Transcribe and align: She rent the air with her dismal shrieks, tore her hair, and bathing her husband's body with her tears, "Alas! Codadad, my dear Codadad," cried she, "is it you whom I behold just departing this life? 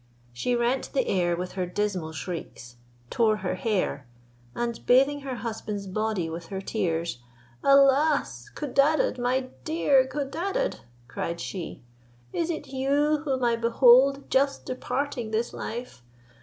She 0.33 0.55
rent 0.55 0.93
the 0.93 1.07
air 1.07 1.35
with 1.35 1.51
her 1.51 1.67
dismal 1.67 2.11
shrieks, 2.11 2.77
tore 3.11 3.37
her 3.45 3.53
hair, 3.53 4.07
and 4.55 4.83
bathing 4.87 5.19
her 5.19 5.35
husband's 5.35 5.85
body 5.85 6.27
with 6.27 6.47
her 6.47 6.59
tears, 6.59 7.19
"Alas! 7.63 8.49
Codadad, 8.55 9.19
my 9.19 9.49
dear 9.63 10.07
Codadad," 10.07 10.79
cried 11.07 11.39
she, 11.39 11.83
"is 12.33 12.49
it 12.49 12.69
you 12.73 13.21
whom 13.25 13.43
I 13.43 13.55
behold 13.55 14.27
just 14.31 14.65
departing 14.65 15.29
this 15.29 15.53
life? 15.53 16.01